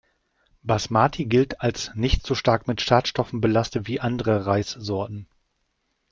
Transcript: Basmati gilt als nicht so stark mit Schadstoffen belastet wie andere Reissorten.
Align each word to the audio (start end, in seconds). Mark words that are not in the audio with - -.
Basmati 0.63 1.25
gilt 1.25 1.61
als 1.61 1.91
nicht 1.93 2.25
so 2.25 2.33
stark 2.33 2.67
mit 2.67 2.81
Schadstoffen 2.81 3.39
belastet 3.39 3.85
wie 3.85 3.99
andere 3.99 4.47
Reissorten. 4.47 5.27